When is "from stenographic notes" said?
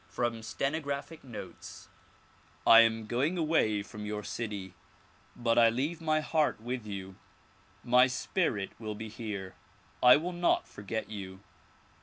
0.09-1.87